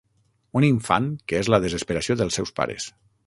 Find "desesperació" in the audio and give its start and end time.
1.67-2.17